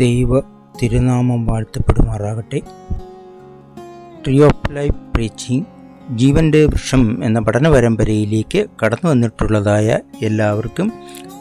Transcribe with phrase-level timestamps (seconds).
[0.00, 0.40] ദൈവ
[0.82, 2.60] തിരുനാമം വാഴ്ത്തപ്പെടുമാറാകട്ടെ.
[4.24, 5.64] ട്രീ ഓഫ് ലൈഫ് പ്രീച്ചിങ്
[6.16, 10.92] ജീവന്റെ വൃക്ഷം എന്ന പഠന പരമ്പരയിലേക്ക് കടന്നു വന്നിട്ടുള്ളതായ എല്ലാവർക്കും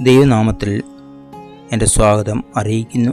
[0.02, 0.84] ദൈവനാമത്തിൽ
[1.72, 3.12] എന്റെ സ്വാഗതം അറിയിക്കുന്നു.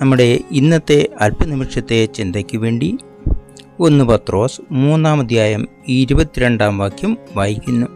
[0.00, 2.98] നമ്മുടെ ഇന്നത്തെ അല്പനിമിഷത്തെ ചിന്തയ്ക്ക് വേണ്ടി
[3.80, 7.86] ഒന്ന് പത്രോസ് മൂന്നാം അധ്യായം ഇരുപത്തിരണ്ടാം വാക്യം വായിക്കുന്നു.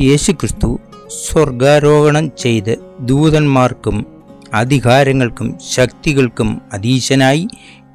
[0.00, 4.17] യേശുക്രിസ്തു സ്വർഗാരോഹണം ചെയ്ത് ദൂതന്മാർക്കും
[4.54, 7.48] അധികാരങ്ങൾക്കും ശക്തികൾക്കും അധീശനായി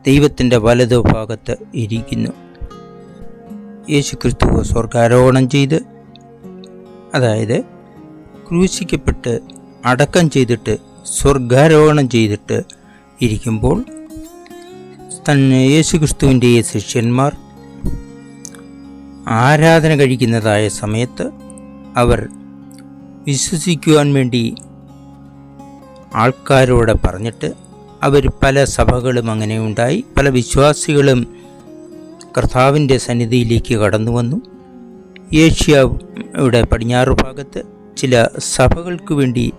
[0.06, 2.30] ദൈവത്തിന്റെ വലതു ഭാഗത്ത് ഇരിക്കുന്നു.
[3.90, 5.86] യേശുക്രിസ്തുവ സ്വർഗാരോഹണം ചെയ്ത്
[7.16, 7.62] അതായത്
[8.50, 9.40] ക്രൂശിക്കപ്പെട്ട്
[9.86, 12.64] അടക്കം ചെയ്തിട്ട് സ്വർഗാരോഹണം ചെയ്തിട്ട്
[13.22, 13.86] ഇരിക്കുമ്പോൾ
[15.30, 17.36] തന്നെ യേശുക്രിസ്തുവിന്റെ ശിഷ്യന്മാർ
[19.28, 21.32] ആരാധന കഴിക്കുന്നതായ സമയത്ത്
[21.96, 22.30] അവർ
[23.26, 24.56] വിശ്വസിക്കുവാൻ വേണ്ടി
[26.16, 27.54] ആൾക്കാരോട് പറഞ്ഞിട്ട്
[28.04, 30.06] അവർ പല സഭകളും അങ്ങനെ ഉണ്ടായി.
[30.18, 31.20] പല വിശ്വാസികളും
[32.38, 34.42] കർത്താവിന്റെ സന്നിധിയിലേക്ക് കടന്നു വന്നു.
[35.34, 37.64] ഏഷ്യയുടെ പടിഞ്ഞാറ് ഭാഗത്ത്
[37.98, 39.54] ചില സഭകൾക്ക് വേണ്ടി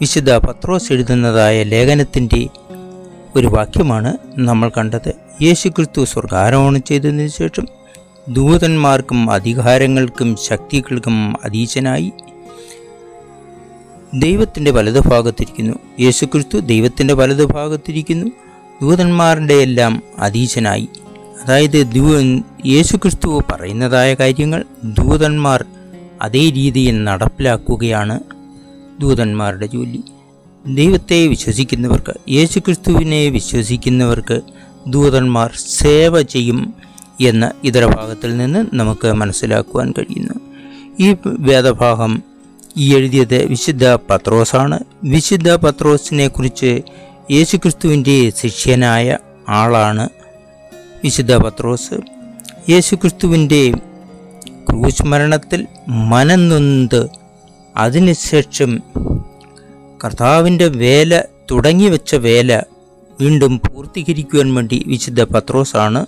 [0.00, 2.48] വിശുദ്ധ പത്രോസ് എഴുതുന്നതായ ലേഖനത്തിന്റെ
[3.36, 5.12] ഒരു വാക്യമാണ് നമ്മൾ കണ്ടത്.
[5.42, 7.66] യേശുക്രിസ്തു സ്വർഗാരോഹണം ചെയ്തതിനു ശേഷം
[8.28, 12.12] ദൂതന്മാർക്കും അധികാരങ്ങൾക്കും ശക്തികൾക്കും അധീശനായി
[14.14, 15.74] ദൈവത്തിന്റെ വലതുഭാഗത്തിരിക്കുന്നു.
[16.00, 18.30] യേശുക്രിസ്തു ദൈവത്തിന്റെ വലതുഭാഗത്തിരിക്കുന്നു.
[18.82, 20.88] ദൂതന്മാരുടെ എല്ലാം അധീശനായി
[21.44, 22.20] അതായത് ദൂ
[22.66, 25.64] യേശുക്രിസ്തു പറയുന്നതായ കാര്യങ്ങൾ ദൂതന്മാർ
[26.22, 28.20] അതേ രീതിയിൽ നടപ്പിലാക്കുകയാണ്
[29.00, 30.00] ദൂതന്മാരുടെ ജോലി.
[30.66, 34.40] ദൈവത്തെ വിശ്വസിക്കുന്നവർക്ക് യേശുക്രിസ്തുവിനെ വിശ്വസിക്കുന്നവർക്ക്
[34.86, 36.74] ദൂതന്മാർ സേവ ചെയ്യും
[37.20, 40.34] എന്ന് ഇതര ഭാഗത്തിൽ നിന്ന് നമുക്ക് മനസ്സിലാക്കുവാൻ കഴിയുന്നു.
[41.00, 42.22] ഈ വേദഭാഗം
[42.76, 44.78] എഴുതിയത് വിശുദ്ധ പത്രോസാണ്.
[45.04, 46.82] വിശുദ്ധ പത്രോസിനെ കുറിച്ച്
[47.30, 50.08] യേശുക്രിസ്തുവിന്റെ ശിഷ്യനായ ആളാണ്
[51.04, 51.94] വിശുദ്ധ പത്രോസ്.
[52.70, 53.72] യേശുക്രിസ്തുവിന്റെ
[54.68, 57.08] ക്രൂശ് മരണത്തിൽ മനംനൊന്ത്
[57.76, 58.82] അതിനുശേഷം
[60.04, 62.62] കർത്താവിന്റെ വേല തുടങ്ങി വെച്ച വേല
[63.20, 66.06] വീണ്ടും പൂർത്തീകരിക്കുവാൻ വേണ്ടി വിശുദ്ധ പത്രോസാണ്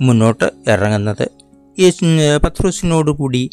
[0.00, 1.30] മുന്നോട്ട് ഇറങ്ങുന്നത്.
[1.78, 2.04] യേശു
[2.44, 3.50] പത്രോസിനോടുകൂടി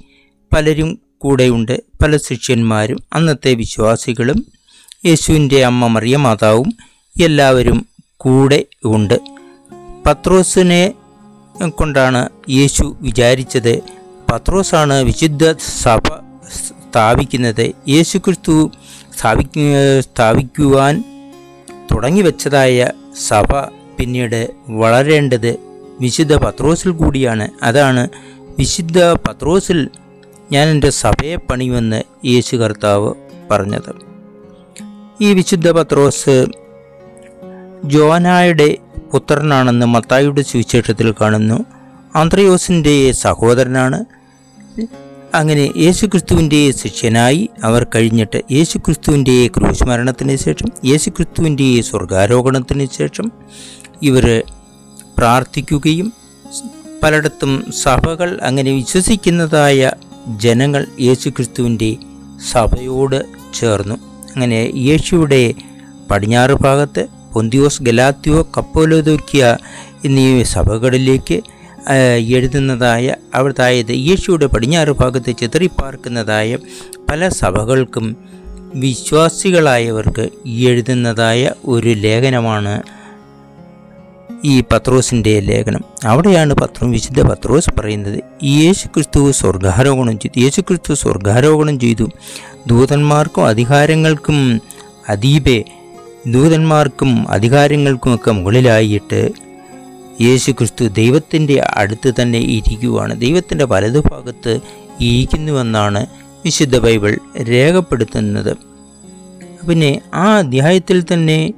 [0.55, 4.45] പലരും കൂടെയുണ്ട് പല ശിഷ്യന്മാരും അന്നത്തെ വിശ്വാസികളും
[5.05, 6.73] യേശുവിന്റെ അമ്മ മറിയ മാതാവും
[7.21, 7.85] എല്ലാവരും
[8.17, 9.19] കൂടെ ഉണ്ട്.
[10.05, 10.93] പത്രോസിനെ
[11.69, 13.79] കൊണ്ടാണ് യേശു വിചാരിച്ചത്.
[14.31, 16.07] പത്രോസാണ് വിശുദ്ധ സഭ
[16.55, 17.71] സ്ഥാപിക്കുന്നത്.
[17.89, 18.71] യേശു ക്രിസ്തു
[19.19, 21.03] സ്ഥാപിക്കു സ്ഥാപിക്കുവാൻ
[21.91, 22.91] തുടങ്ങി വെച്ചതായ
[23.27, 23.45] സഭ
[23.99, 25.57] പിന്നീട് വളരേണ്ടത്
[26.01, 27.49] വിശുദ്ധ പത്രോസിൽ കൂടിയാണ്.
[27.63, 28.07] അതാണ്
[28.59, 29.89] വിശുദ്ധ പത്രോസിൽ
[30.51, 33.13] ഞാൻ എന്റെ സഭയെ പണിയുമെന്ന് യേശു കർത്താവ്
[33.51, 33.91] പറഞ്ഞത്.
[35.21, 36.45] ഈ വിശുദ്ധ പത്രോസ്
[37.85, 38.77] ജോനായുടെ
[39.13, 41.65] പുത്രനാണെന്ന് മത്തായിയുടെ സുവിശേഷത്തിൽ കാണുന്നു.
[42.15, 44.05] ആന്ത്രയോസിന്റെ സഹോദരനാണ്.
[45.33, 53.31] അങ്ങനെ യേശുക്രിസ്തുവിന്റെ ശിഷ്യനായി അവർ കഴിഞ്ഞിട്ട് യേശുക്രിസ്തുവിന്റെ ക്രൂശ് മരണത്തിന് ശേഷം യേശുക്രിസ്തുവിന്റെ സ്വർഗാരോഹണത്തിന് ശേഷം
[54.03, 54.43] ഇവർ
[55.17, 56.13] പ്രാർത്ഥിക്കുകയും
[57.03, 59.91] പലയിടത്തും സഭകൾ അങ്ങനെ വിശ്വസിക്കുന്നതായ
[60.35, 61.91] ജനങ്ങൾ യേശുക്രിസ്തുവിന്റെ
[62.51, 63.19] സഭയോട്
[63.53, 63.95] ചേർന്നു.
[64.31, 65.41] അങ്ങനെ യേശുവിടെ
[66.09, 69.43] പടിഞ്ഞാറ് ഭാഗത്ത് പൊന്തിയോസ് ഗലാത്തിയോ കപ്പോലോദോക്കിയ
[70.05, 71.37] എന്നീ സഭകളിലേക്ക്
[72.35, 73.05] എഴുതുന്നതായ
[73.35, 76.57] അവിടുത്തായത് യേശുയുടെ പടിഞ്ഞാറ് ഭാഗത്ത് ചിതറിപ്പാർക്കുന്നതായ
[77.09, 78.05] പല സഭകൾക്കും
[78.73, 80.25] വിശ്വാസികളായവർക്ക്
[80.65, 82.73] എഴുതുന്നതായ ഒരു ലേഖനമാണ്
[84.45, 85.81] ഈ പത്രോസിന്റെ ലേഖനം.
[86.03, 88.23] അവിടെയാണ് പത്രം വിശുദ്ധ പത്രോസ് പറയുന്നത്.
[88.43, 90.39] യേശു ക്രിസ്തു സ്വർഗാരോഹണം ചെയ്തു.
[90.39, 92.09] യേശു ക്രിസ്തു സ്വർഗാരോഹണം ചെയ്തു.
[92.67, 94.61] ദൂതന്മാർക്കും അധികാരങ്ങൾക്കും
[95.09, 95.63] അതീപെ
[96.27, 99.29] ദൂതന്മാർക്കും അധികാരങ്ങൾക്കുമൊക്കെ മുകളിലായിട്ട്
[100.21, 103.21] യേശു ക്രിസ്തു ദൈവത്തിന്റെ അടുത്ത് തന്നെ ഇരിക്കുവാണ്.
[103.21, 104.59] ദൈവത്തിന്റെ വലതുഭാഗത്ത്
[105.01, 106.05] ഇരിക്കുന്നുവെന്നാണ്
[106.45, 107.17] വിശുദ്ധ ബൈബിൾ
[107.49, 108.57] രേഖപ്പെടുത്തുന്നത്.
[109.69, 111.53] പിന്നെ ആ അധ്യായത്തിൽ തന്നെ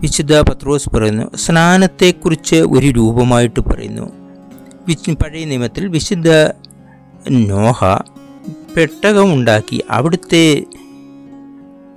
[0.00, 4.06] വിശുദ്ധ പത്രോസ് പറയുന്നു സ്നാനത്തെക്കുറിച്ച് ഒരു രൂപമായിട്ട് പറയുന്നു.
[5.22, 6.28] പഴയ നിയമത്തിൽ വിശുദ്ധ
[7.28, 7.80] നോഹ
[8.76, 10.64] പെട്ടകമുണ്ടാക്കി അവിടുത്തെ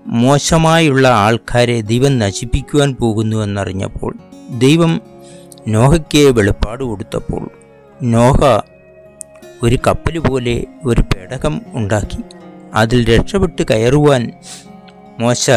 [0.06, 4.14] മോശമായുള്ള ആൾക്കാരെ ദൈവം നശിപ്പിക്കുവാൻ പോകുന്നുവെന്നറിഞ്ഞപ്പോൾ
[4.58, 5.02] ദൈവം
[5.68, 7.50] നോഹയ്ക്ക് വെളിപ്പാട് കൊടുത്തപ്പോൾ
[8.04, 8.40] നോഹ
[9.64, 12.24] ഒരു കപ്പൽ പോലെ ഒരു പേടകം ഉണ്ടാക്കി
[12.74, 14.32] അതിൽ രക്ഷപ്പെട്ട് കയറുവാൻ
[15.20, 15.50] മോശ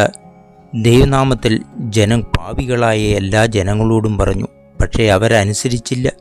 [0.75, 4.47] ദൈവനാമത്തിൽ ജനം പാവികളായ എല്ലാ ജനങ്ങളോടും പറഞ്ഞു
[4.81, 6.11] പക്ഷേ അവരനുസരിച്ചില്ല.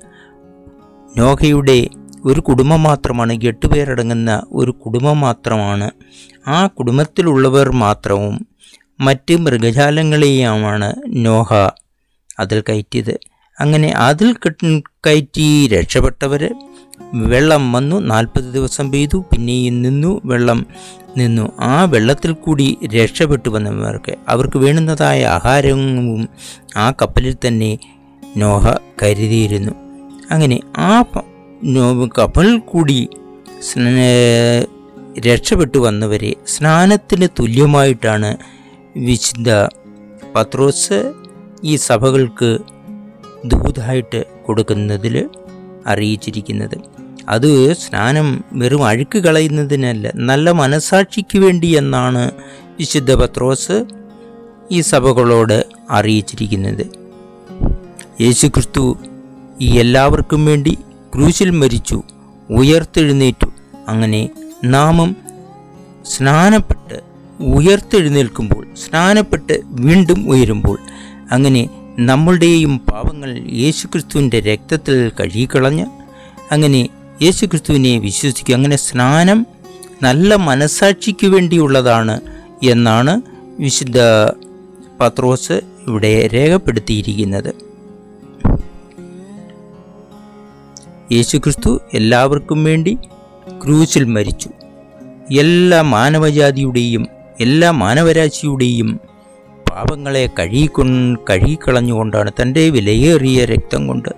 [1.17, 1.89] നോഹയുടെ
[2.25, 5.91] ഒരു കുടുംബം മാത്രമാണ് എട്ടുപേരടങ്ങുന്ന ഒരു കുടുംബം മാത്രമാണ്.
[6.49, 8.47] ആ കുടുംബത്തിലുള്ളവർ മാത്രവും
[9.01, 11.55] മറ്റ് മൃഗജാലങ്ങളെയുമാണ് നോഹ
[12.41, 13.32] അതിൽ കയറ്റിയത്.
[13.63, 14.35] അങ്ങനെ അതിൽ
[15.07, 16.43] കയറ്റി രക്ഷപ്പെട്ടവർ
[17.15, 17.97] വെള്ളം വന്നു.
[18.01, 19.17] നാൽപ്പത് ദിവസം പെയ്തു.
[19.33, 20.21] പിന്നെയും നിന്നു.
[20.25, 20.67] വെള്ളം
[21.17, 21.53] നിന്നു.
[21.61, 26.29] ആ വെള്ളത്തിൽ കൂടി രക്ഷപ്പെട്ടു വന്നവർക്ക് അവർക്ക് വേണ്ടുന്നതായ ആഹാരവും
[26.77, 27.79] ആ കപ്പലിൽ തന്നെ
[28.37, 28.67] നോഹ
[29.03, 29.73] കരുതിയിരുന്നു.
[30.31, 31.03] അങ്ങനെ ആ
[32.19, 33.09] കപ്പലിൽ കൂടി
[35.27, 38.37] രക്ഷപ്പെട്ടു വന്നവരെ സ്നാനത്തിന് തുല്യമായിട്ടാണ്
[38.97, 39.51] വിശുദ്ധ
[40.37, 41.13] പത്രോസ്
[41.65, 42.59] ഈ സഭകൾക്ക്
[43.47, 45.29] ദൂതായിട്ട് കൊടുക്കുന്നതിൽ
[45.87, 46.77] അറിയിച്ചിരിക്കുന്നത്.
[47.29, 52.31] അത് സ്നാനം വെറും അഴുക്ക് കളയുന്നതിനല്ല നല്ല മനസാക്ഷിക്ക് വേണ്ടി എന്നാണ്
[52.79, 53.85] വിശുദ്ധ പത്രോസ്
[54.71, 56.87] ഈ സഭകളോട് അറിയിച്ചിരിക്കുന്നത്.
[58.21, 58.99] യേശുക്രിസ്തു
[59.61, 60.79] ഈ എല്ലാവർക്കും വേണ്ടി
[61.15, 62.03] ക്രൂശിൽ മരിച്ചു
[62.51, 63.47] ഉയർത്തെഴുന്നേറ്റു.
[63.89, 64.31] അങ്ങനെ
[64.65, 65.17] നാമം
[66.05, 67.01] സ്നാനപ്പെട്ട്
[67.41, 70.79] ഉയർത്തെഴുന്നേൽക്കുമ്പോൾ സ്നാനപ്പെട്ട് വീണ്ടും ഉയരുമ്പോൾ
[71.31, 71.69] അങ്ങനെ
[71.99, 75.87] നമ്മളുടെയും പാപങ്ങൾ യേശുക്രിസ്തുവിന്റെ രക്തത്തിൽ കഴുകിക്കളഞ്ഞ്
[76.53, 76.89] അങ്ങനെ
[77.23, 78.55] യേശുക്രിസ്തുവിനെ വിശ്വസിക്കുക.
[78.55, 79.47] അങ്ങനെ സ്നാനം
[80.03, 82.21] നല്ല മനസാക്ഷിക്ക് വേണ്ടിയുള്ളതാണ്
[82.63, 83.23] എന്നാണ്
[83.59, 83.97] വിശുദ്ധ
[85.01, 87.55] പത്രോസ് ഇവിടെ രേഖപ്പെടുത്തിയിരിക്കുന്നത്.
[91.13, 92.99] യേശുക്രിസ്തു എല്ലാവർക്കും വേണ്ടി
[93.65, 94.51] ക്രൂസിൽ മരിച്ചു.
[95.39, 97.07] എല്ലാ മാനവജാതിയുടെയും
[97.41, 99.01] എല്ലാ മാനവരാശിയുടെയും
[99.73, 100.83] പാപങ്ങളെ കഴുകിക്കൊ
[101.31, 104.09] കഴുകിക്കളഞ്ഞുകൊണ്ടാണ് തന്റെ വിലയേറിയ രക്തം കൊണ്ട്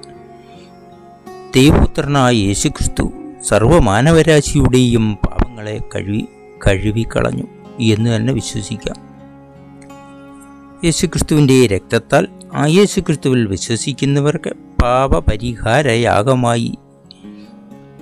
[1.57, 3.13] ദൈവപുത്രനായ യേശുക്രിസ്തു
[3.49, 6.25] സർവമാനവരാശിയുടെയും പാപങ്ങളെ കഴുകി
[6.67, 7.45] കഴുകിക്കളഞ്ഞു
[7.81, 8.97] എന്ന് തന്നെ വിശ്വസിക്കാം.
[10.85, 14.53] യേശുക്രിസ്തുവിന്റെ രക്തത്താൽ ആ യേശുക്രിസ്തുവിൽ വിശ്വസിക്കുന്നവർക്ക്
[14.83, 16.75] പാപപരിഹാരയാഗമായി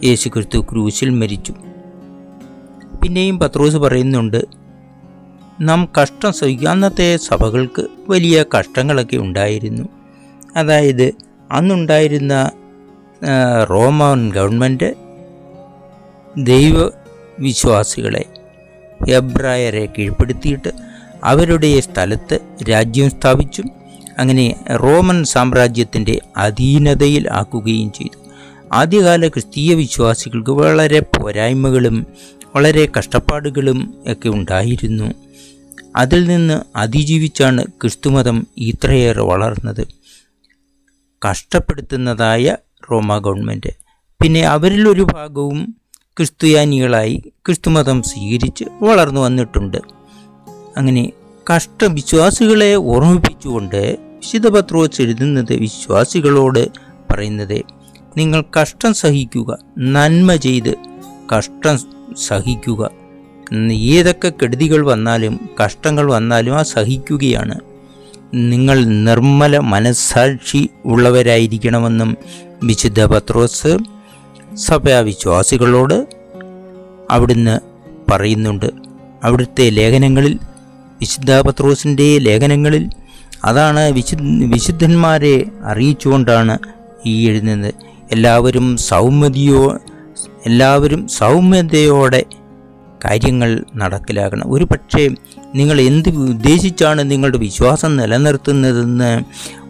[0.05, 1.53] യേശുക്രിസ്തു ക്രൂശിൽ മരിച്ചു.
[3.03, 4.62] പിന്നെയും പത്രോസ് പറയുന്നുണ്ട്
[5.63, 9.89] നാം കഷ്ടം സഹിക്കുക അന്നത്തെ സഭകൾക്ക് വലിയ കഷ്ടങ്ങളൊക്കെ ഉണ്ടായിരുന്നു.
[10.57, 11.13] അതായത്
[11.51, 12.51] അന്നുണ്ടായിരുന്ന
[13.71, 14.95] റോമൻ ഗവൺമെന്റ്
[16.37, 18.25] ദൈവവിശ്വാസികളെ
[19.11, 20.71] എബ്രായരെ കീഴ്പ്പെടുത്തിയിട്ട്
[21.25, 22.39] അവരുടെ സ്ഥലത്ത്
[22.71, 23.71] രാജ്യം സ്ഥാപിച്ചും.
[24.19, 28.19] അങ്ങനെ റോമൻ സാമ്രാജ്യത്തിന്റെ അധീനതയിൽ ആക്കുകയും ചെയ്തു.
[28.73, 32.07] ആദ്യകാല ക്രിസ്തീയ വിശ്വാസികൾക്ക് വളരെ പോരായ്മകളും
[32.57, 35.13] വളരെ കഷ്ടപ്പാടുകളും ഒക്കെ ഉണ്ടായിരുന്നു.
[35.97, 39.87] അതിൽ നിന്ന് അതിജീവിച്ചാണ് ക്രിസ്തുമതം ഇത്രയേറെ വളർന്നത്.
[41.29, 42.57] കഷ്ടപ്പെടുത്തുന്നതായ
[42.91, 43.77] റോമ ഗവൺമെന്റ്
[44.23, 45.75] പിന്നെ അവരിൽ ഒരു ഭാഗവും
[46.17, 49.77] ക്രിസ്ത്യാനികളായി ക്രിസ്തുമതം സ്വീകരിച്ച് വളർന്നു വന്നിട്ടുണ്ട്.
[50.77, 51.13] അങ്ങനെ
[51.57, 56.69] കഷ്ടവിശ്വാസികളെ ഓർമ്മിപ്പിച്ചുകൊണ്ട് വിശുദ്ധ പത്രോസ് എഴുതുന്നത് വിശ്വാസികളോട്
[57.11, 57.63] പറയുന്നത്
[58.17, 60.75] നിങ്ങൾ കഷ്ടം സഹിക്കുക നന്മ ചെയ്ത്
[61.37, 61.79] കഷ്ടം
[62.17, 63.02] സഹിക്കുക.
[63.71, 67.61] ഏതൊക്കെ കെടുതികൾ വന്നാലും കഷ്ടങ്ങൾ വന്നാലും ആ സഹിക്കുകയാണ്.
[68.35, 72.17] നിങ്ങൾ നിർമ്മല മനസ്സാക്ഷി ഉള്ളവരായിരിക്കണമെന്നും
[72.63, 73.79] വിശുദ്ധ പത്രോസ്
[74.57, 76.07] സഭാവിശ്വാസികളോട്
[77.11, 77.61] അവിടുന്ന്
[78.11, 78.67] പറയുന്നുണ്ട്.
[79.25, 80.39] അവിടുത്തെ ലേഖനങ്ങളിൽ
[81.01, 82.91] വിശുദ്ധ പത്രോസിന്റെ ലേഖനങ്ങളിൽ
[83.45, 86.59] അതാണ് വിശു വിശുദ്ധന്മാരെ അറിയിച്ചുകൊണ്ടാണ്
[87.07, 87.75] ഈ എഴുതുന്നത്.
[88.13, 89.79] എല്ലാവരും സൗമ്യതയോ
[90.47, 92.25] എല്ലാവരും സൗമ്യതയോടെ
[93.05, 95.03] കാര്യങ്ങൾ നടക്കിലാക്കണം ഒരു പക്ഷേ
[95.55, 99.11] നിങ്ങൾ എന്ത് ഉദ്ദേശിച്ചാണ് നിങ്ങളുടെ വിശ്വാസം നിലനിർത്തുന്നതെന്ന്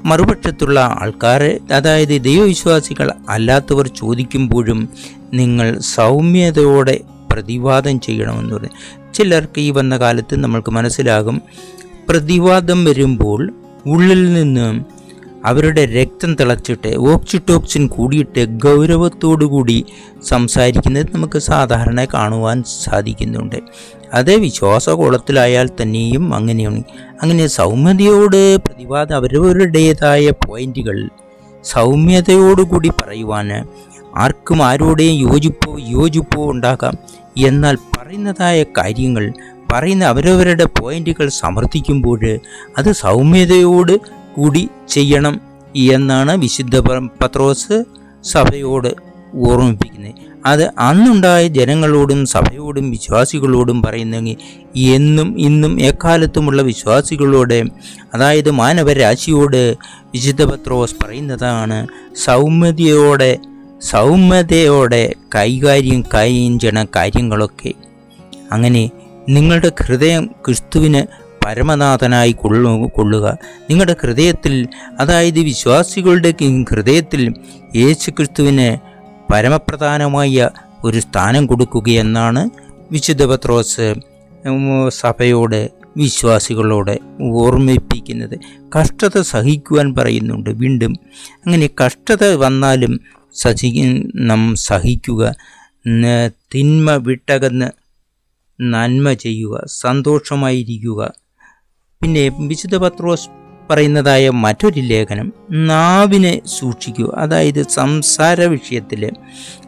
[0.07, 4.89] മറുപക്ഷത്തുള്ള ആൾക്കാരെ അതായത് ദൈവവിശ്വാസികൾ അല്ലാത്തവർ ചോദിക്കുമ്പോഴും
[5.35, 6.97] നിങ്ങൾ സൗമ്യതയോടെ
[7.33, 8.73] പ്രതിവാദം ചെയ്യണമെന്ന് പറഞ്ഞു
[9.15, 11.41] ചിലർക്ക് ഈ വന്ന കാലത്ത് നമ്മൾക്ക് മനസ്സിലാകും
[12.09, 13.41] പ്രതിവാദം വരുമ്പോൾ
[13.87, 14.67] ഉള്ളിൽ നിന്ന്
[15.45, 19.85] അവരുടെ രക്തം തിളച്ചിട്ട് ഓക്സിറ്റോക്സിൻ കൂടിയിട്ട് ഗൗരവത്തോടുകൂടി
[20.25, 23.57] സംസാരിക്കുന്നത് നമുക്ക് സാധാരണ കാണുവാൻ സാധിക്കുന്നുണ്ട്.
[24.15, 26.83] അതേ വിശ്വാസകോളത്തിലായാൽ തന്നെയും അങ്ങനെയാണ്.
[27.23, 31.09] അങ്ങനെ സൗമ്യതയോട് പ്രതിവാദം അവരവരുടേതായ പോയിന്റുകൾ
[31.65, 33.51] സൗമ്യതയോടുകൂടി പറയുവാൻ
[34.17, 36.95] ആർക്കും ആരോടെയും യോജിപ്പോ യോജിപ്പോ ഉണ്ടാകാം.
[37.39, 39.33] എന്നാൽ പറയുന്നതായ കാര്യങ്ങൾ
[39.73, 42.39] പറയുന്ന അവരവരുടെ പോയിന്റുകൾ സമർത്ഥിക്കുമ്പോൾ
[42.79, 45.41] അത് സൗമ്യതയോട് കൂടി ചെയ്യണം
[45.77, 46.79] എന്നാണ് വിശുദ്ധ
[47.23, 47.85] പത്രോസ്
[48.25, 48.95] സഭയോട്
[49.35, 50.15] ഓർമ്മിപ്പിക്കുന്നത്.
[50.47, 54.37] അത് അന്നുണ്ടായ ജനങ്ങളോടും സഭയോടും വിശ്വാസികളോടും പറയുന്നെങ്കിൽ
[54.77, 57.63] എന്നും ഇന്നും എക്കാലത്തുമുള്ള വിശ്വാസികളോട്
[58.15, 59.77] അതായത് മാനവരാശിയോട്
[60.15, 61.87] വിശുദ്ധ പത്രോസ് പറയുന്നതാണ്
[62.25, 63.39] സൗമ്യതയോടെ
[63.83, 67.73] സൗമ്യതയോടെ കൈകാര്യം കൈഞ്ചണ കാര്യങ്ങളൊക്കെ.
[68.53, 68.91] അങ്ങനെ
[69.29, 73.39] നിങ്ങളുടെ ഹൃദയം ക്രിസ്തുവിന് പരമനാഥനായി കൊള്ളു കൊള്ളുക.
[73.71, 74.69] നിങ്ങളുടെ ഹൃദയത്തിൽ
[75.01, 76.35] അതായത് വിശ്വാസികളുടെ
[76.71, 77.35] ഹൃദയത്തിൽ
[77.77, 78.69] യേശു ക്രിസ്തുവിന്
[79.33, 80.51] പരമപ്രധാനമായ
[80.85, 82.51] ഒരു സ്ഥാനം കൊടുക്കുകയെന്നാണ്
[82.93, 83.95] വിശുദ്ധ പത്രോസ്
[84.89, 88.39] സഭയോട് വിശ്വാസികളോട് ഓർമ്മിപ്പിക്കുന്നത്.
[88.79, 90.51] കഷ്ടത സഹിക്കുവാൻ പറയുന്നുണ്ട്.
[90.51, 90.97] വീണ്ടും
[91.47, 93.01] അങ്ങനെ കഷ്ടത വന്നാലും
[93.35, 95.35] സഹി നാം സഹിക്കുക.
[96.55, 97.71] തിന്മ വിട്ടകന്ന്
[98.61, 99.63] നന്മ ചെയ്യുക.
[99.67, 101.22] സന്തോഷമായിരിക്കുക.
[102.03, 103.29] പിന്നെ വിശുദ്ധ പത്രോസ്
[103.71, 109.11] പറയുന്നതായ മറ്റൊരു ലേഖനം നാവിനെ സൂക്ഷിക്കുക അതായത് സംസാര വിഷയത്തിൽ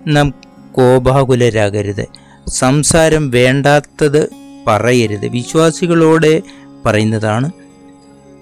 [0.07, 0.35] നാം
[0.73, 2.07] കോപാകുലരാകരുത്.
[2.49, 4.29] സംസാരം വേണ്ടാത്തത്
[4.67, 5.29] പറയരുത്.
[5.29, 6.43] വിശ്വാസികളോടെ
[6.87, 7.51] പറയുന്നതാണ്.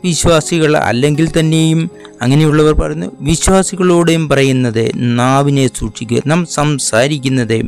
[0.04, 1.90] വിശ്വാസികൾ അല്ലെങ്കിൽ തന്നെയും
[2.22, 6.22] അങ്ങനെയുള്ളവർ പറയുന്നു വിശ്വാസികളോടെയും പറയുന്നത് നാവിനെ സൂക്ഷിക്കുക.
[6.26, 7.62] നാം സംസാരിക്കുന്നത്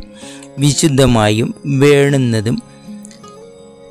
[0.59, 2.61] വിശുദ്ധമായും വേണ്ടുന്നതും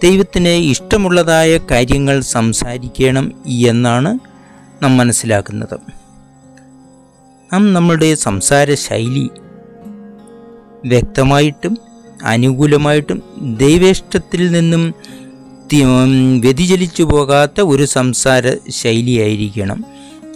[0.03, 4.19] ദൈവത്തിന് ഇഷ്ടമുള്ളതായ കാര്യങ്ങൾ സംസാരിക്കണം എന്നാണ്
[4.83, 5.75] നാം മനസ്സിലാക്കുന്നത്.
[7.53, 9.31] നാം നമ്മുടെ സംസാര ശൈലി
[10.85, 11.79] വ്യക്തമായിട്ടും
[12.25, 13.23] അനുകൂലമായിട്ടും
[13.59, 14.95] ദൈവേഷ്ടത്തിൽ നിന്നും
[16.41, 19.85] വ്യതിചലിച്ചു പോകാത്ത ഒരു സംസാര ശൈലിയായിരിക്കണം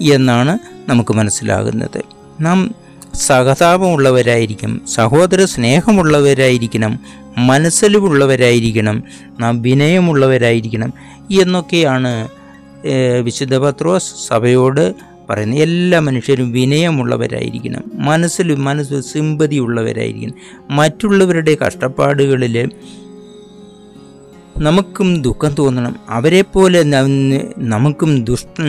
[0.01, 2.05] എന്നാണ് നമുക്ക് മനസ്സിലാകുന്നത്.
[2.41, 2.75] നാം
[3.15, 7.01] സഹതാപമുള്ളവരായിരിക്കും സഹോദര സ്നേഹമുള്ളവരായിരിക്കണം
[7.47, 9.03] മനസ്സലിവുള്ളവരായിരിക്കണം
[9.41, 10.93] നാം വിനയമുള്ളവരായിരിക്കണം
[11.41, 12.29] എന്നൊക്കെയാണ്
[13.23, 14.95] വിശുദ്ധ പത്രോസ് സഭയോട്
[15.31, 20.35] പറയുന്നത് എല്ലാ മനുഷ്യരും വിനയമുള്ളവരായിരിക്കണം മനസ്സിൽ മനസ്സ് സിമ്പതി ഉള്ളവരായിരിക്കണം
[20.77, 22.71] മറ്റുള്ളവരുടെ കഷ്ടപ്പാടുകളിൽ
[24.59, 25.97] നമുക്കും ദുഃഖം തോന്നണം.
[26.11, 27.23] അവരെപ്പോലെ പോലെ
[27.59, 28.61] നമുക്കും ദുഷ്ട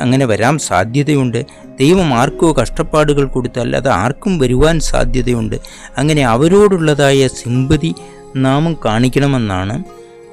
[0.00, 1.46] അങ്ങനെ വരാൻ സാധ്യതയുണ്ട്.
[1.80, 5.56] ദൈവം ആർക്കോ കഷ്ടപ്പാടുകൾ കൊടുത്താൽ അത് ആർക്കും വരുവാൻ സാധ്യതയുണ്ട്.
[5.98, 7.94] അങ്ങനെ അവരോടുള്ളതായ സിമ്പതി
[8.36, 9.84] നാമും കാണിക്കണമെന്നാണ്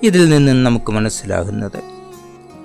[0.04, 1.84] ഇതിൽ നിന്ന് നമുക്ക് മനസ്സിലാകുന്നത്.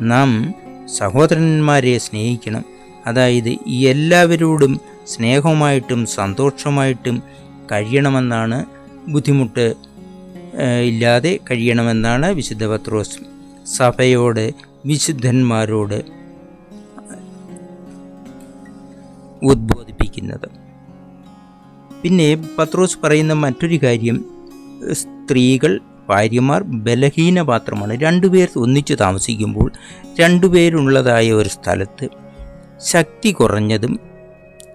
[0.03, 0.55] നാം
[0.99, 2.65] സഹോദരന്മാരെ സ്നേഹിക്കണം.
[3.07, 7.23] അതായത് എല്ലാവരോടും സ്നേഹമായിട്ടും സന്തോഷമായിട്ടും
[7.73, 8.65] കഴിയണമെന്നാണ്
[9.09, 9.75] ബുദ്ധിമുട്ട്
[10.85, 13.19] ഇല്ലാതെ കഴിയണമെന്നാണ് വിശുദ്ധ പത്രോസ്
[13.77, 14.51] സഭയോട്
[14.87, 16.03] വിശുദ്ധന്മാരോട്
[19.43, 20.49] ഉദ്ബോധിപ്പിക്കുന്നത്.
[22.03, 24.40] പിന്നെ പത്രോസ് പറയുന്ന മറ്റൊരു കാര്യം
[24.93, 29.73] സ്ത്രീകൾ ഭാര്യമാർ ബലഹീന പാത്രമാണ് രണ്ടുപേർ ഒന്നിച്ചു താമസിക്കുമ്പോൾ
[30.21, 32.09] രണ്ടുപേരുള്ളതായ ഒരു സ്ഥലത്ത്
[32.79, 34.01] ശക്തി കുറഞ്ഞതും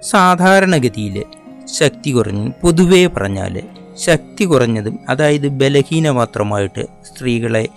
[0.04, 1.24] സാധാരണഗതിയിൽ
[1.66, 3.62] ശക്തി കുറഞ്ഞ പൊതുവേ പറഞ്ഞാൽ
[3.98, 7.68] ശക്തി കുറഞ്ഞതും അതായത് ബലഹീന മാത്രമായിട്ട് സ്ത്രീകളെ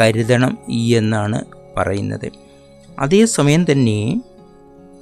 [0.00, 1.44] കരുതണം എന്നാണ്
[1.76, 2.32] പറയുന്നത്.
[2.98, 4.20] അതേസമയം തന്നെ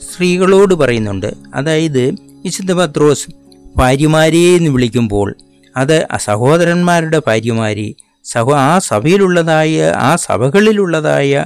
[0.00, 1.34] സ്ത്രീകളോട് പറയുന്നുണ്ട്.
[1.54, 2.10] അതായത്
[2.44, 3.30] വിശുദ്ധ പത്രോസ്
[3.76, 5.34] ഭാര്യമാരെ എന്ന് വിളിക്കുമ്പോൾ
[5.76, 11.44] അത് സഹോദരന്മാരുടെ ഭാര്യമാരി സഹോ ആ സഭയിലുള്ളതായ ആ സഭകളിലുള്ളതായ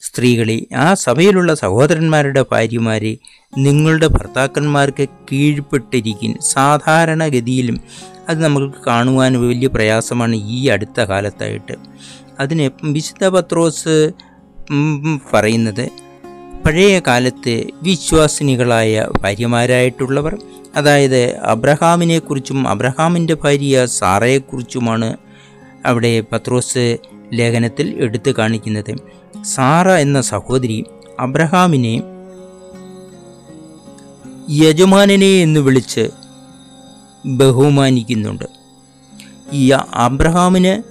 [0.00, 3.18] സ്ത്രീകളെ ആ സഭയിലുള്ള സഹോദരന്മാരുടെ ഭാര്യമാരെ
[3.58, 6.34] നിങ്ങളുടെ ഭർത്താക്കന്മാർക്ക് കീഴ്പ്പെട്ടിരിക്കും.
[6.40, 7.80] സാധാരണഗതിയിലും
[8.28, 11.74] അത് നമുക്ക് കാണുവാൻ വലിയ പ്രയാസമാണ് ഈ അടുത്ത കാലത്തായിട്ട്.
[12.40, 13.96] അതിന് വിശുദ്ധ പത്രോസ്
[15.34, 15.88] പറയുന്നത്
[16.66, 20.34] പഴയ കാലത്ത് വിശ്വാസിനികളായ ഭാര്യമാരായിട്ടുള്ളവർ
[20.74, 25.16] അതായത് അബ്രഹാമിനെക്കുറിച്ചും അബ്രഹാമിന്റെ ഭാര്യ സാറയെക്കുറിച്ചുമാണ്
[25.86, 26.98] അവിടെ പത്രോസ്
[27.32, 28.96] ലേഖനത്തിൽ എടുത്തു കാണിക്കുന്നത്.
[29.44, 30.84] സാറ എന്ന സഹോദരി
[31.20, 32.02] അബ്രഹാമിനെ
[34.50, 36.10] യജമാനനെ എന്ന് വിളിച്ച്
[37.26, 38.44] ബഹുമാനിക്കുന്നുണ്ട്.
[39.52, 40.82] ഈ അബ്രഹാമിന്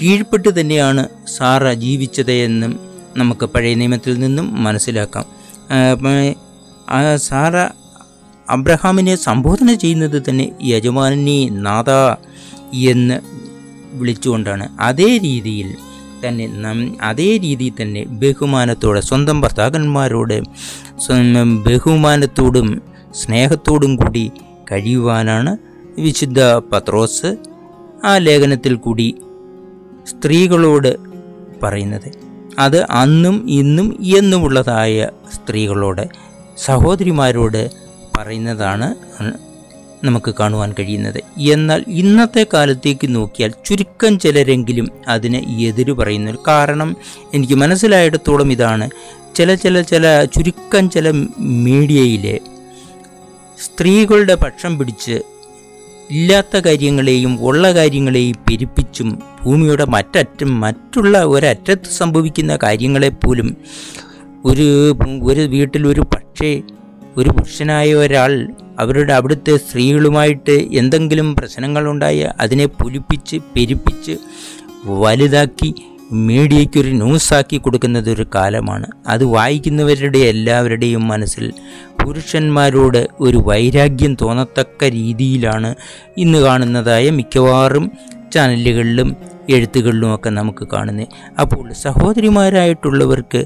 [0.00, 2.80] കീഴ്പ്പെട്ട് തന്നെയാണ് സാറ ജീവിച്ചത് എന്നും
[3.16, 5.26] നമുക്ക് പഴയ നിയമത്തിൽ നിന്നും മനസ്സിലാക്കാം.
[7.16, 7.83] സാറ
[8.48, 11.90] അബ്രഹാമിനെ സംബോധന ചെയ്യുന്നത് തന്നെ യജമാനി നാഥ
[12.92, 13.16] എന്ന്
[13.92, 14.68] വിളിച്ചുകൊണ്ടാണ്.
[14.80, 15.68] അതേ രീതിയിൽ
[16.26, 20.36] തന്നെ നം അതേ രീതിയിൽ തന്നെ ബഹുമാനത്തോടെ സ്വന്തം ഭർത്താക്കന്മാരോട്
[21.68, 22.82] ബഹുമാനത്തോടും
[23.14, 24.32] സ്നേഹത്തോടും കൂടി
[24.72, 25.58] കഴിയുവാനാണ്
[25.98, 26.40] വിശുദ്ധ
[26.72, 27.30] പത്രോസ്
[28.04, 29.14] ആ ലേഖനത്തിൽ കൂടി
[30.06, 30.96] സ്ത്രീകളോട്
[31.62, 32.08] പറയുന്നത്.
[32.58, 36.04] അത് അന്നും ഇന്നും എന്നുമുള്ളതായ സ്ത്രീകളോട്
[36.64, 37.83] സഹോദരിമാരോട്
[38.16, 38.94] പറയുന്നതാണ്
[40.04, 41.20] നമുക്ക് കാണുവാൻ കഴിയുന്നത്.
[41.38, 46.96] എന്നാൽ ഇന്നത്തെ കാലത്തേക്ക് നോക്കിയാൽ ചുരുക്കം ചിലരെങ്കിലും അതിന് എതിര് പറയുന്നു കാരണം
[47.34, 48.90] എനിക്ക് മനസ്സിലായിടത്തോളം ഇതാണ്.
[49.36, 52.40] ചില ചില ചില ചുരുക്കം ചില മീഡിയയിലെ
[53.64, 55.22] സ്ത്രീകളുടെ പക്ഷം പിടിച്ച്
[56.10, 63.56] ഇല്ലാത്ത കാര്യങ്ങളെയും ഉള്ള കാര്യങ്ങളെയും പെരുപ്പിച്ചും ഭൂമിയുടെ മറ്ററ്റം മറ്റുള്ള ഒരറ്റത്ത് സംഭവിക്കുന്ന കാര്യങ്ങളെപ്പോലും
[64.44, 66.62] ഒരു ഒരു വീട്ടിൽ ഒരു പക്ഷേ
[67.16, 74.16] ഒരു പുരുഷനായ ഒരാൾ അവരുടെ അവിടുത്തെ സ്ത്രീകളുമായിട്ട് എന്തെങ്കിലും പ്രശ്നങ്ങളുണ്ടായ അതിനെ പുലിപ്പിച്ച് പെരുപ്പിച്ച്
[74.84, 75.74] വലുതാക്കി
[76.12, 78.86] മീഡിയയ്ക്കൊരു ന്യൂസാക്കി കൊടുക്കുന്നത് ഒരു കാലമാണ്.
[79.06, 81.52] അത് വായിക്കുന്നവരുടെ എല്ലാവരുടെയും മനസ്സിൽ
[82.00, 85.74] പുരുഷന്മാരോട് ഒരു വൈരാഗ്യം തോന്നത്തക്ക രീതിയിലാണ്
[86.16, 87.90] ഇന്ന് കാണുന്നതായ മിക്കവാറും
[88.32, 89.16] ചാനലുകളിലും
[89.50, 91.08] എഴുത്തുകളിലുമൊക്കെ നമുക്ക് കാണുന്നത്.
[91.40, 93.44] അപ്പോൾ സഹോദരിമാരായിട്ടുള്ളവർക്ക്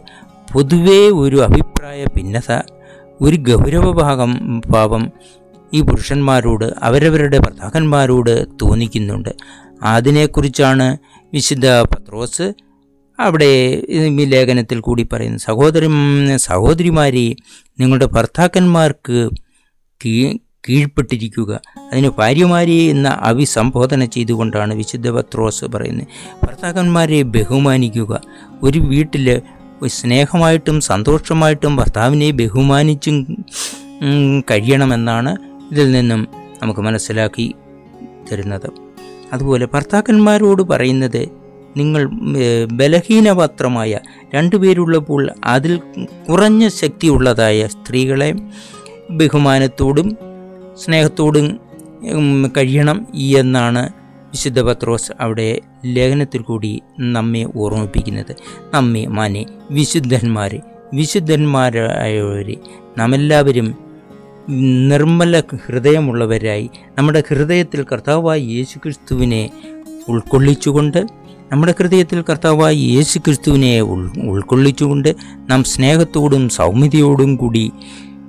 [0.53, 2.53] പൊതുവേ ഒരു അഭിപ്രായ ഭിന്നത
[3.21, 5.13] ഒരു ഗൗരവഭാഗം ഭാവം
[5.75, 9.29] ഈ പുരുഷന്മാരോട് അവരവരുടെ ഭർത്താക്കന്മാരോട് തോന്നിക്കുന്നുണ്ട്.
[9.83, 10.97] അതിനെക്കുറിച്ചാണ്
[11.35, 12.53] വിശുദ്ധ പത്രോസ്
[13.21, 15.89] അവിടെ ഈ ലേഖനത്തിൽ കൂടി പറയുന്നു സഹോദരി
[16.37, 17.37] സഹോദരിമാരെ
[17.81, 19.31] നിങ്ങളുടെ ഭർത്താക്കന്മാർക്ക്
[20.05, 20.33] കീ
[20.69, 21.61] കീഴ്പ്പെട്ടിരിക്കുക.
[21.93, 26.07] അതിന് ഭാര്യമാരെ എന്ന അഭിസംബോധന ചെയ്തുകൊണ്ടാണ് വിശുദ്ധ പത്രോസ് പറയുന്നത്.
[26.45, 28.21] ഭർത്താക്കന്മാരെ ബഹുമാനിക്കുക.
[28.63, 29.43] ഒരു വീട്ടിൽ
[29.87, 33.37] സ്നേഹമായിട്ടും സന്തോഷമായിട്ടും ഭർത്താവിനെ ബഹുമാനിച്ചും
[34.51, 35.37] കഴിയണമെന്നാണ്
[35.71, 36.29] ഇതിൽ നിന്നും
[36.63, 37.55] നമുക്ക് മനസ്സിലാക്കി
[38.31, 38.71] തരുന്നത്.
[39.33, 41.29] അതുപോലെ ഭർത്താക്കന്മാരോട് പറയുന്നത്
[41.77, 42.09] നിങ്ങൾ
[42.73, 43.99] ബലഹീനപാത്രമായ
[44.35, 45.81] രണ്ടുപേരുള്ളപ്പോൾ അതിൽ
[46.29, 48.35] കുറഞ്ഞ ശക്തിയുള്ളതായ സ്ത്രീകളെ
[49.11, 50.17] ബഹുമാനത്തോടും
[50.77, 51.61] സ്നേഹത്തോടും
[52.57, 53.98] കഴിയണം എന്നാണ്
[54.31, 58.33] വിശുദ്ധ പത്രോസ് അവിടെ ലേഖനത്തിൽ കൂടി നമ്മെ ഓർമ്മിപ്പിക്കുന്നത്.
[58.75, 60.53] നമ്മെ മാനെ വിശുദ്ധന്മാർ
[60.95, 62.49] വിശുദ്ധന്മാരായവർ
[62.97, 63.69] നമ്മെല്ലാവരും
[64.89, 69.51] നിർമ്മല ഹൃദയമുള്ളവരായി നമ്മുടെ ഹൃദയത്തിൽ കർത്താവായ യേശു ക്രിസ്തുവിനെ
[70.09, 71.01] ഉൾക്കൊള്ളിച്ചുകൊണ്ട്
[71.53, 75.11] നമ്മുടെ ഹൃദയത്തിൽ കർത്താവായ യേശു ക്രിസ്തുവിനെ ഉൾ ഉൾക്കൊള്ളിച്ചുകൊണ്ട്
[75.51, 77.73] നാം സ്നേഹത്തോടും സൗമ്യതയോടും കൂടി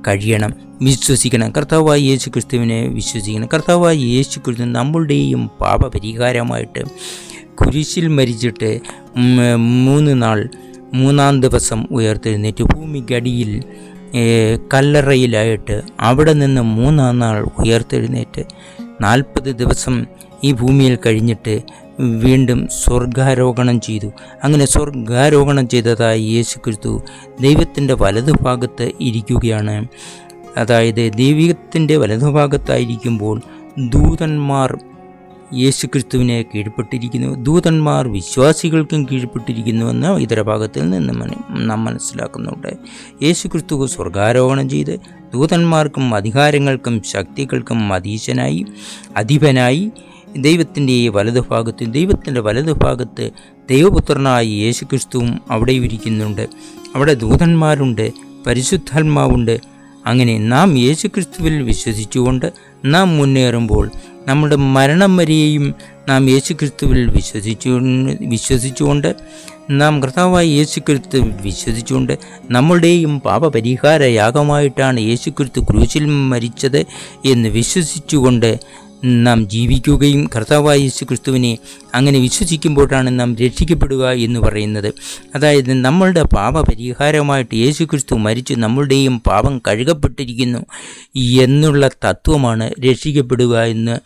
[0.08, 0.52] കഴിയണം.
[0.82, 1.50] വിശ്വസിക്കണം.
[1.52, 3.48] കർത്താവായ യേശു ക്രിസ്തുവിനെ വിശ്വസിക്കണം.
[3.54, 6.82] കർത്താവായ യേശു ക്രിസ്തു നമ്മളുടെയും പാപപരിഹാരമായിട്ട്
[7.56, 8.80] കുരിശിൽ മരിച്ചിട്ട്
[9.86, 10.50] മൂന്ന് നാൾ
[10.94, 12.64] മൂന്നാം ദിവസം ഉയർത്തെഴുന്നേറ്റ്.
[12.64, 13.64] ഭൂമിക്കടിയിൽ
[14.74, 18.44] കല്ലറയിലായിട്ട് അവിടെ നിന്ന് മൂന്നാം നാൾ ഉയർത്തെഴുന്നേറ്റ്
[19.02, 20.06] നാൽപ്പത് ദിവസം
[20.44, 21.62] ഈ ഭൂമിയിൽ കഴിഞ്ഞിട്ട്
[22.00, 24.12] വീണ്ടും സ്വർഗാരോഹണം ചെയ്തു.
[24.44, 27.02] അങ്ങനെ സ്വർഗാരോഹണം ചെയ്തതായി യേശു ക്രിസ്തു
[27.42, 29.88] ദൈവത്തിന്റെ വലതുഭാഗത്ത് ഇരിക്കുകയാണ്.
[30.58, 33.42] അതായത് ദൈവികത്തിന്റെ വലതുഭാഗത്തായിരിക്കുമ്പോൾ
[33.78, 34.78] ദൂതന്മാർ
[35.54, 37.44] യേശു ക്രിസ്തുവിനെ കീഴ്പ്പെട്ടിരിക്കുന്നു.
[37.44, 41.14] ദൂതന്മാർ വിശ്വാസികൾക്കും കീഴ്പ്പെട്ടിരിക്കുന്നുവെന്ന് ഇതര ഭാഗത്തിൽ നിന്ന്
[41.70, 42.68] നാം മനസ്സിലാക്കുന്നുണ്ട്.
[43.24, 45.00] യേശു ക്രിസ്തു സ്വർഗാരോഹണം ചെയ്ത്
[45.34, 48.66] ദൂതന്മാർക്കും അധികാരങ്ങൾക്കും ശക്തികൾക്കും അധീശനായി
[49.18, 49.92] അധിപനായി
[50.38, 53.30] ദൈവത്തിന്റെ വലതുഭാഗത്ത് ദൈവത്തിന്റെ വലതുഭാഗത്ത്
[53.70, 56.48] ദൈവപുത്രനായ യേശുക്രിസ്തുവും അവിടെ ഇരിക്കുന്നുണ്ട്.
[56.96, 58.12] അവിടെ ദൂതന്മാരുണ്ട്
[58.48, 59.60] പരിശുദ്ധാത്മാവുണ്ട്.
[60.06, 62.54] അങ്ങനെ നാം യേശുക്രിസ്തുവിൽ വിശ്വസിച്ചുകൊണ്ട്
[62.86, 63.92] നാം മുന്നേറുമ്പോൾ
[64.28, 65.76] നമ്മുടെ മരണം വരെയും
[66.10, 67.70] നാം യേശുക്രിസ്തുവിൽ വിശ്വസിച്ചു
[68.22, 69.16] വിശ്വസിച്ചുകൊണ്ട്
[69.70, 72.18] നാം കർത്താവായ യേശുക്രിസ്തു വിശ്വസിച്ചുകൊണ്ട്
[72.52, 76.86] നമ്മളുടെയും പാപപരിഹാര യാഗമായിട്ടാണ് യേശുക്രിസ്തു ക്രൂശിൽ മരിച്ചത്
[77.26, 78.60] എന്ന് വിശ്വസിച്ചുകൊണ്ട്
[79.06, 81.58] നാം ജീവിക്കുകയും കർത്താവായ യേശു ക്രിസ്തുവിനെ
[81.96, 84.94] അങ്ങനെ വിശ്വസിക്കുമ്പോഴാണ് നാം രക്ഷിക്കപ്പെടുക എന്ന് പറയുന്നത്.
[85.36, 90.66] അതായത് നമ്മളുടെ പാപപരിഹാരമായിട്ട് യേശു ക്രിസ്തു മരിച്ചു നമ്മളുടെയും പാപം കഴുകപ്പെട്ടിരിക്കുന്നു
[91.16, 94.00] എന്നുള്ള തത്വമാണ് രക്ഷിക്കപ്പെടുക എന്ന്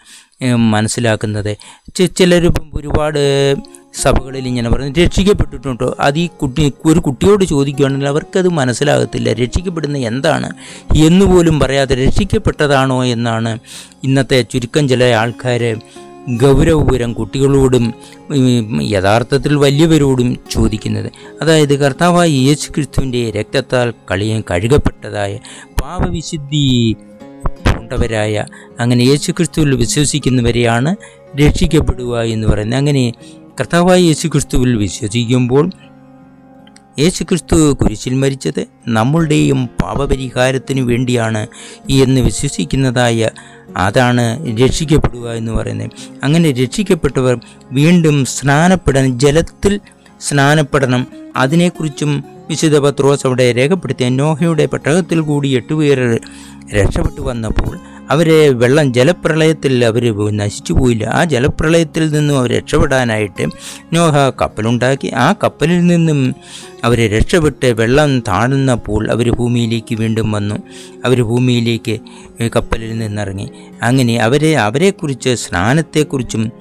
[0.56, 1.58] മനസ്സിലാക്കുന്നത്.
[2.06, 3.56] ചിലരിപ്പം ഒരുപാട്
[3.94, 5.96] സഭകളിൽ ഇങ്ങനെ പറഞ്ഞു രക്ഷിക്കപ്പെട്ടിട്ടുണ്ടോ?
[6.00, 9.34] അത് ഈ കുട്ടി ഒരു കുട്ടിയോട് ചോദിക്കുകയാണെങ്കിൽ അവർക്കത് മനസ്സിലാകത്തില്ല.
[9.34, 10.50] രക്ഷിക്കപ്പെടുന്ന എന്താണ്?
[10.96, 13.06] എന്നുപോലും പറയാതെ രക്ഷിക്കപ്പെട്ടതാണോ?
[13.06, 13.60] എന്നാണ്
[14.04, 15.80] ഇന്നത്തെ ചുരുക്കം ചില ആൾക്കാർ
[16.42, 17.94] ഗൗരവപൂരം കുട്ടികളോടും
[18.82, 21.12] യഥാർത്ഥത്തിൽ വലിയവരോടും ചോദിക്കുന്നത്.
[21.42, 25.40] അതായത് കർത്താവായ യേശു ക്രിസ്തുവിന്റെ രക്തത്താൽ കളിയ കഴുകപ്പെട്ടതായ
[25.82, 26.96] പാപവിശുദ്ധി
[27.46, 28.46] പൂണ്ടവരായ
[28.80, 30.96] അങ്ങനെ യേശു ക്രിസ്തുവിൽ വിശ്വസിക്കുന്നവരെയാണ്
[31.38, 32.80] രക്ഷിക്കപ്പെടുക എന്ന് പറയുന്നത്.
[32.80, 33.14] അങ്ങനെ
[33.60, 35.72] കർത്താവായ യേശു ക്രിസ്തുവിൽ വിശ്വസിക്കുമ്പോൾ
[37.00, 41.48] യേശുക്രിസ്തു കുരിശിൽ മരിച്ചത് നമ്മളുടെയും പാപപരിഹാരത്തിനു വേണ്ടിയാണ്
[41.90, 43.30] എന്ന് വിശ്വസിക്കുന്നതായ
[43.78, 44.26] അതാണ്
[44.64, 45.92] രക്ഷിക്കപ്പെടുക എന്ന് പറയുന്നത്.
[46.24, 47.40] അങ്ങനെ രക്ഷിക്കപ്പെട്ടവർ
[47.72, 49.80] വീണ്ടും സ്നാനപ്പെടണം ജലത്തിൽ
[50.22, 51.08] സ്നാനപ്പെടണം.
[51.36, 56.20] അതിനെക്കുറിച്ചും വിശുദ്ധ പത്രോസ് അവിടെ രേഖപ്പെടുത്തിയ നോഹയുടെ പെട്ടകത്തിൽ കൂടി എട്ടുപേർ
[56.74, 57.80] രക്ഷപ്പെട്ടു വന്നപ്പോൾ
[58.12, 61.06] അവരെ വെള്ളം ജലപ്രളയത്തിൽ അവർ നശിച്ചു പോയില്ല.
[61.06, 63.46] ആ ജലപ്രളയത്തിൽ നിന്നും അവർ രക്ഷപ്പെടാനായിട്ട്
[63.94, 65.08] നോഹ കപ്പലുണ്ടാക്കി.
[65.08, 66.36] ആ കപ്പലിൽ നിന്നും
[66.84, 70.56] അവർ രക്ഷപ്പെട്ട് വെള്ളം താഴുന്നപ്പോൾ അവർ ഭൂമിയിലേക്ക് വീണ്ടും വന്നു.
[71.06, 72.00] അവർ ഭൂമിയിലേക്ക്
[72.56, 73.52] കപ്പലിൽ നിന്നിറങ്ങി.
[73.84, 76.52] അങ്ങനെ അവരെ അവരെക്കുറിച്ച് സ്നാനത്തെക്കുറിച്ചും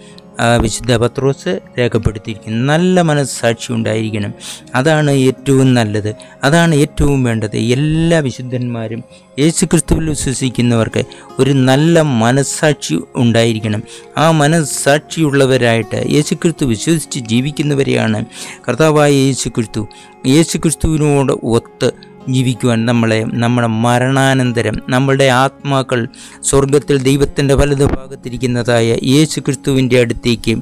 [0.61, 2.73] വിശുദ്ധ പത്രോസ് രേഖപ്പെടുത്തിയിരിക്കുന്നു.
[2.73, 4.35] നല്ല മനസ്സാക്ഷി ഉണ്ടായിരിക്കണം.
[4.75, 6.15] അതാണ് ഏറ്റവും നല്ലത്.
[6.45, 7.57] അതാണ് ഏറ്റവും വേണ്ടത്.
[7.57, 9.05] എല്ലാ വിശുദ്ധന്മാരും
[9.39, 11.05] യേശുക്രിസ്തുവിൽ വിശ്വസിക്കുന്നവർക്ക്
[11.39, 13.83] ഒരു നല്ല മനസ്സാക്ഷി ഉണ്ടായിരിക്കണം.
[14.19, 18.25] ആ മനസ്സാക്ഷിയുള്ളവരായിട്ട് യേശുക്രിസ്തു വിശ്വസിച്ച് ജീവിക്കുന്നവരെയാണ്
[18.69, 19.89] കർത്താവായ യേശുക്രിസ്തു
[20.27, 26.09] യേശുക്രിസ്തുവിനോട് ഒത്ത് ജീവിക്കുവാൻ നമ്മളെ നമ്മുടെ മരണാനന്തരം നമ്മളുടെ ആത്മാക്കൾ
[26.43, 30.57] സ്വർഗത്തിൽ ദൈവത്തിന്റെ വലതു ഭാഗത്തിരിക്കുന്നതായ യേശു ക്രിസ്തുവിന്റെ അടുത്തേക്ക്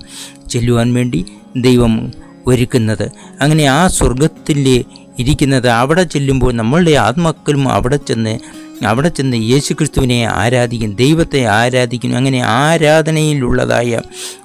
[0.48, 2.12] ചെല്ലുവാൻ വേണ്ടി ദൈവം
[2.46, 3.12] ഒരുക്കുന്നത്.
[3.40, 4.84] അങ്ങനെ ആ സ്വർഗത്തിൽ
[5.18, 8.38] ഇരിക്കുന്നത് അവിടെ ചെല്ലുമ്പോൾ നമ്മളുടെ ആത്മാക്കളും അവിടെ ചെന്ന്
[8.86, 14.00] അവിടെ ചെന്ന് യേശു ക്രിസ്തുവിനെ ആരാധിക്കും ദൈവത്തെ ആരാധിക്കും അങ്ങനെ ആരാധനയിലുള്ളതായ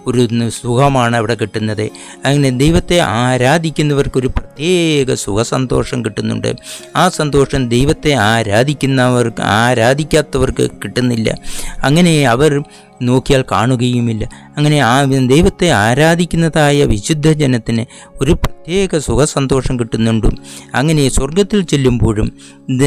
[0.08, 1.89] ഒരു സുഖമാണ് അവിടെ കിട്ടുന്നത്.
[2.26, 6.56] അങ്ങനെ ദൈവത്തെ ആരാധിക്കുന്നവർക്കൊരു പ്രത്യേക സുഖസന്തോഷം കിട്ടുന്നുണ്ട്.
[6.95, 11.38] ആ സന്തോഷം ദൈവത്തെ ആരാധിക്കുന്നവർക്ക് ആരാധിക്കാത്തവർക്ക് കിട്ടുന്നില്ല.
[11.84, 12.62] അങ്ങനെ അവർ
[13.01, 14.29] നോക്കിയാൽ കാണുകയുമില്ല.
[14.58, 17.86] അങ്ങനെ ആ ദൈവത്തെ ആരാധിക്കുന്നതായ വിശുദ്ധ ജനത്തിന്
[18.21, 20.27] ഒരു പ്രത്യേക സുഖസന്തോഷം കിട്ടുന്നുണ്ട്.
[20.75, 22.31] അങ്ങനെ സ്വർഗത്തിൽ ചെല്ലുമ്പോഴും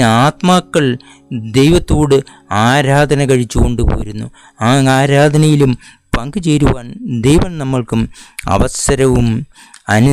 [0.01, 0.99] ആത്മാക്കൾ
[1.33, 4.31] ദൈവത്തോട് ആരാധന കഴിച്ചു കൊണ്ടുപോരുന്നു.
[4.61, 5.79] ആ ആരാധനയിലും
[6.19, 8.09] പങ്കുചേരുവാൻ ദൈവം നമ്മൾക്കും
[8.47, 9.47] അവസരവും
[9.89, 10.11] അനു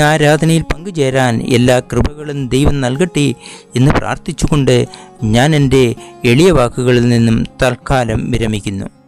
[0.00, 3.34] ആരാധനയിൽ പങ്കുചേരാൻ എല്ലാ കൃപകളും ദൈവം നൽകട്ടെ
[3.76, 4.84] എന്ന് പ്രാർത്ഥിച്ചുകൊണ്ട്
[5.22, 9.01] ഞാൻ എന്റെ എളിയ വാക്കുകളിൽ നിന്നും തൽക്കാലം വിരമിക്കുന്നു.